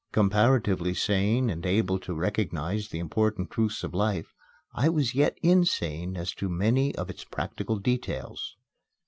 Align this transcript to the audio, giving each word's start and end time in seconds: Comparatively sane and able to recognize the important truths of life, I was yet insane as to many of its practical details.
Comparatively 0.11 0.95
sane 0.95 1.47
and 1.51 1.63
able 1.63 1.99
to 1.99 2.15
recognize 2.15 2.87
the 2.89 2.97
important 2.97 3.51
truths 3.51 3.83
of 3.83 3.93
life, 3.93 4.33
I 4.73 4.89
was 4.89 5.13
yet 5.13 5.37
insane 5.43 6.17
as 6.17 6.33
to 6.41 6.49
many 6.49 6.95
of 6.95 7.11
its 7.11 7.23
practical 7.23 7.77
details. 7.77 8.55